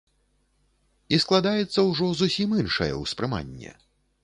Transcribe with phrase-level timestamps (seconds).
[1.17, 3.79] І складаецца ўжо зусім іншае ўспрыманне.